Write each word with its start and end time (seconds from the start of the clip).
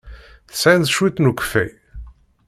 Tesɛiḍ 0.49 0.83
cwiṭ 0.95 1.17
n 1.19 1.29
ukeffay? 1.31 1.69